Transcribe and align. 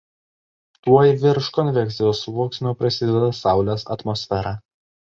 Tuoj 0.87 1.03
virš 1.25 1.51
konvekcijos 1.59 2.25
sluoksnio 2.25 2.75
prasideda 2.81 3.33
Saulės 3.45 3.89
atmosfera. 3.99 4.61